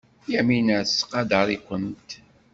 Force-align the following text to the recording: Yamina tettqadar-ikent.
Yamina 0.33 0.77
tettqadar-ikent. 0.87 2.09